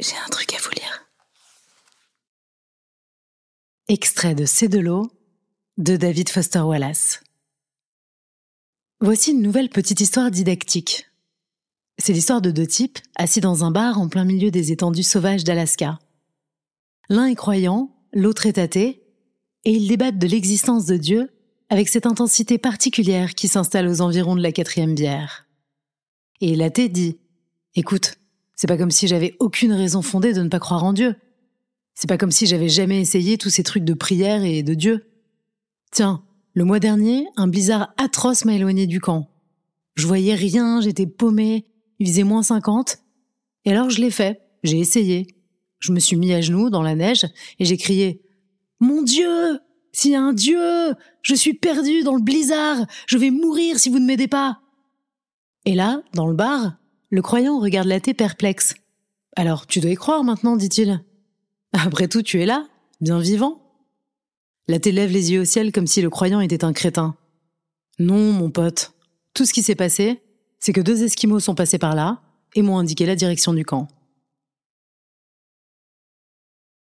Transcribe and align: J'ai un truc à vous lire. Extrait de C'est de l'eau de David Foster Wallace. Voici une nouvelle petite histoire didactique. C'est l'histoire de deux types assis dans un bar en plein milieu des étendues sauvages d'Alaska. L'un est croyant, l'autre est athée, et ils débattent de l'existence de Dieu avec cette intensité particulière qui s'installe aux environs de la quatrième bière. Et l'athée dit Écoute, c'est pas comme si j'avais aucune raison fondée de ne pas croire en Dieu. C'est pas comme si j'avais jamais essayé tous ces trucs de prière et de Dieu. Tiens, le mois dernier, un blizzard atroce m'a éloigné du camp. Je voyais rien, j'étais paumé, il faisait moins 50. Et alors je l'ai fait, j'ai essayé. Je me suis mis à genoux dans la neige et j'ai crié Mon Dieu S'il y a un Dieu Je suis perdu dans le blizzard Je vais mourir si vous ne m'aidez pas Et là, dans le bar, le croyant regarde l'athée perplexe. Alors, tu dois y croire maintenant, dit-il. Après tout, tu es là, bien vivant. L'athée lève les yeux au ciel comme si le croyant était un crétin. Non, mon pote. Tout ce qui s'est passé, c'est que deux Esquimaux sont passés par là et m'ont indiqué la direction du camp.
J'ai 0.00 0.16
un 0.16 0.28
truc 0.30 0.54
à 0.54 0.58
vous 0.58 0.70
lire. 0.70 1.06
Extrait 3.88 4.34
de 4.34 4.44
C'est 4.44 4.68
de 4.68 4.78
l'eau 4.78 5.10
de 5.78 5.96
David 5.96 6.28
Foster 6.28 6.60
Wallace. 6.60 7.22
Voici 9.00 9.32
une 9.32 9.42
nouvelle 9.42 9.68
petite 9.68 10.00
histoire 10.00 10.30
didactique. 10.30 11.06
C'est 11.98 12.12
l'histoire 12.12 12.40
de 12.40 12.50
deux 12.50 12.66
types 12.66 12.98
assis 13.16 13.40
dans 13.40 13.64
un 13.64 13.70
bar 13.70 14.00
en 14.00 14.08
plein 14.08 14.24
milieu 14.24 14.50
des 14.50 14.72
étendues 14.72 15.02
sauvages 15.02 15.44
d'Alaska. 15.44 15.98
L'un 17.08 17.26
est 17.26 17.34
croyant, 17.34 17.94
l'autre 18.12 18.46
est 18.46 18.58
athée, 18.58 19.02
et 19.64 19.72
ils 19.72 19.88
débattent 19.88 20.18
de 20.18 20.26
l'existence 20.26 20.86
de 20.86 20.96
Dieu 20.96 21.30
avec 21.68 21.88
cette 21.88 22.06
intensité 22.06 22.58
particulière 22.58 23.34
qui 23.34 23.48
s'installe 23.48 23.88
aux 23.88 24.00
environs 24.00 24.36
de 24.36 24.42
la 24.42 24.52
quatrième 24.52 24.94
bière. 24.94 25.46
Et 26.40 26.56
l'athée 26.56 26.88
dit 26.88 27.18
Écoute, 27.74 28.18
c'est 28.62 28.68
pas 28.68 28.78
comme 28.78 28.92
si 28.92 29.08
j'avais 29.08 29.34
aucune 29.40 29.72
raison 29.72 30.02
fondée 30.02 30.32
de 30.32 30.40
ne 30.40 30.48
pas 30.48 30.60
croire 30.60 30.84
en 30.84 30.92
Dieu. 30.92 31.16
C'est 31.96 32.06
pas 32.06 32.16
comme 32.16 32.30
si 32.30 32.46
j'avais 32.46 32.68
jamais 32.68 33.00
essayé 33.00 33.36
tous 33.36 33.50
ces 33.50 33.64
trucs 33.64 33.82
de 33.82 33.92
prière 33.92 34.44
et 34.44 34.62
de 34.62 34.74
Dieu. 34.74 35.10
Tiens, 35.90 36.22
le 36.54 36.62
mois 36.62 36.78
dernier, 36.78 37.26
un 37.34 37.48
blizzard 37.48 37.92
atroce 37.96 38.44
m'a 38.44 38.54
éloigné 38.54 38.86
du 38.86 39.00
camp. 39.00 39.28
Je 39.96 40.06
voyais 40.06 40.36
rien, 40.36 40.80
j'étais 40.80 41.08
paumé, 41.08 41.66
il 41.98 42.06
faisait 42.06 42.22
moins 42.22 42.44
50. 42.44 42.98
Et 43.64 43.72
alors 43.72 43.90
je 43.90 44.00
l'ai 44.00 44.12
fait, 44.12 44.40
j'ai 44.62 44.78
essayé. 44.78 45.26
Je 45.80 45.90
me 45.90 45.98
suis 45.98 46.14
mis 46.14 46.32
à 46.32 46.40
genoux 46.40 46.70
dans 46.70 46.82
la 46.82 46.94
neige 46.94 47.26
et 47.58 47.64
j'ai 47.64 47.76
crié 47.76 48.22
Mon 48.78 49.02
Dieu 49.02 49.58
S'il 49.90 50.12
y 50.12 50.14
a 50.14 50.22
un 50.22 50.32
Dieu 50.32 50.94
Je 51.22 51.34
suis 51.34 51.54
perdu 51.54 52.04
dans 52.04 52.14
le 52.14 52.22
blizzard 52.22 52.86
Je 53.08 53.18
vais 53.18 53.32
mourir 53.32 53.80
si 53.80 53.90
vous 53.90 53.98
ne 53.98 54.06
m'aidez 54.06 54.28
pas 54.28 54.60
Et 55.64 55.74
là, 55.74 56.04
dans 56.14 56.28
le 56.28 56.36
bar, 56.36 56.76
le 57.12 57.20
croyant 57.20 57.60
regarde 57.60 57.88
l'athée 57.88 58.14
perplexe. 58.14 58.74
Alors, 59.36 59.66
tu 59.66 59.80
dois 59.80 59.90
y 59.90 59.94
croire 59.96 60.24
maintenant, 60.24 60.56
dit-il. 60.56 61.04
Après 61.74 62.08
tout, 62.08 62.22
tu 62.22 62.40
es 62.40 62.46
là, 62.46 62.66
bien 63.02 63.20
vivant. 63.20 63.60
L'athée 64.66 64.92
lève 64.92 65.12
les 65.12 65.30
yeux 65.30 65.42
au 65.42 65.44
ciel 65.44 65.72
comme 65.72 65.86
si 65.86 66.00
le 66.00 66.08
croyant 66.08 66.40
était 66.40 66.64
un 66.64 66.72
crétin. 66.72 67.14
Non, 67.98 68.32
mon 68.32 68.50
pote. 68.50 68.94
Tout 69.34 69.44
ce 69.44 69.52
qui 69.52 69.62
s'est 69.62 69.74
passé, 69.74 70.22
c'est 70.58 70.72
que 70.72 70.80
deux 70.80 71.02
Esquimaux 71.02 71.38
sont 71.38 71.54
passés 71.54 71.78
par 71.78 71.94
là 71.94 72.22
et 72.54 72.62
m'ont 72.62 72.78
indiqué 72.78 73.04
la 73.04 73.14
direction 73.14 73.52
du 73.52 73.64
camp. 73.66 73.88